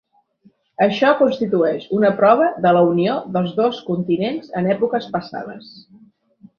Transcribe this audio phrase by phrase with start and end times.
[0.85, 5.75] Això constitueix una prova de la unió dels dos continents en èpoques passades.